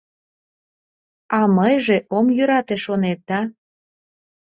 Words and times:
А 1.37 1.39
мыйже 1.57 1.97
ом 2.17 2.25
йӧрате, 2.37 2.75
шонет, 2.85 3.19
да? 3.29 3.39